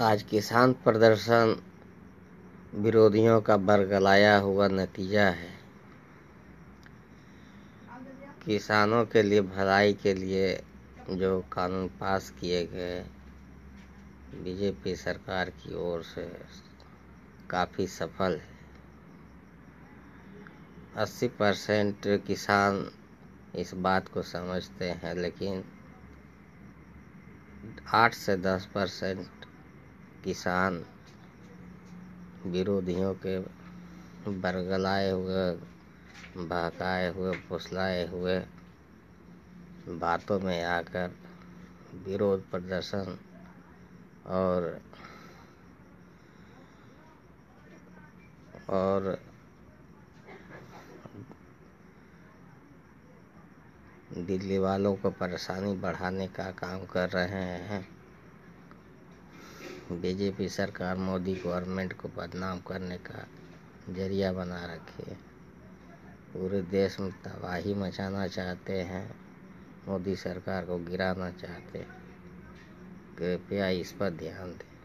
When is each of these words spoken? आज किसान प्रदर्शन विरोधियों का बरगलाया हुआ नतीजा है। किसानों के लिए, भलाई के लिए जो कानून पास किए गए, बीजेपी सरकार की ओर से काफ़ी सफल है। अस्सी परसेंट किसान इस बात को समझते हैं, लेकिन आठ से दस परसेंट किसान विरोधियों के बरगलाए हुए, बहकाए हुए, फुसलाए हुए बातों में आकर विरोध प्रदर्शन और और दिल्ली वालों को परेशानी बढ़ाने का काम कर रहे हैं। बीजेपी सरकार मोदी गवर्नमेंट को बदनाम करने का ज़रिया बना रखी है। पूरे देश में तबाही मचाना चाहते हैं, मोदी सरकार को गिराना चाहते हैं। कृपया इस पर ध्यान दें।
आज 0.00 0.22
किसान 0.22 0.72
प्रदर्शन 0.72 1.62
विरोधियों 2.74 3.40
का 3.40 3.56
बरगलाया 3.56 4.38
हुआ 4.38 4.68
नतीजा 4.68 5.28
है। 5.30 5.50
किसानों 8.44 9.04
के 9.04 9.22
लिए, 9.22 9.40
भलाई 9.40 9.94
के 9.94 10.14
लिए 10.14 10.62
जो 11.10 11.40
कानून 11.52 11.88
पास 11.88 12.30
किए 12.30 12.66
गए, 12.66 13.00
बीजेपी 14.34 14.96
सरकार 14.96 15.50
की 15.50 15.74
ओर 15.74 16.02
से 16.02 16.40
काफ़ी 17.50 17.86
सफल 17.86 18.36
है। 18.36 18.56
अस्सी 20.96 21.28
परसेंट 21.28 21.96
किसान 22.26 22.90
इस 23.54 23.74
बात 23.74 24.08
को 24.08 24.22
समझते 24.22 24.90
हैं, 24.90 25.14
लेकिन 25.14 25.64
आठ 27.94 28.14
से 28.14 28.36
दस 28.36 28.68
परसेंट 28.74 29.35
किसान 30.26 30.84
विरोधियों 32.46 33.14
के 33.14 33.38
बरगलाए 34.30 35.10
हुए, 35.10 35.52
बहकाए 36.36 37.08
हुए, 37.08 37.36
फुसलाए 37.36 38.06
हुए 38.08 38.38
बातों 39.88 40.40
में 40.40 40.62
आकर 40.64 41.14
विरोध 41.94 42.50
प्रदर्शन 42.50 43.18
और 44.26 44.80
और 48.70 49.18
दिल्ली 54.12 54.58
वालों 54.58 54.94
को 54.96 55.10
परेशानी 55.10 55.74
बढ़ाने 55.74 56.26
का 56.28 56.50
काम 56.50 56.84
कर 56.86 57.08
रहे 57.08 57.44
हैं। 57.68 57.86
बीजेपी 59.92 60.48
सरकार 60.48 60.96
मोदी 60.96 61.34
गवर्नमेंट 61.34 61.92
को 61.92 62.08
बदनाम 62.08 62.60
करने 62.60 62.98
का 62.98 63.26
ज़रिया 63.90 64.32
बना 64.32 64.66
रखी 64.66 65.10
है। 65.10 65.16
पूरे 66.32 66.62
देश 66.62 67.00
में 67.00 67.12
तबाही 67.12 67.74
मचाना 67.74 68.26
चाहते 68.26 68.80
हैं, 68.80 69.14
मोदी 69.88 70.16
सरकार 70.16 70.64
को 70.64 70.78
गिराना 70.78 71.30
चाहते 71.30 71.78
हैं। 71.78 71.86
कृपया 73.18 73.68
इस 73.68 73.92
पर 73.92 74.10
ध्यान 74.10 74.50
दें। 74.50 74.75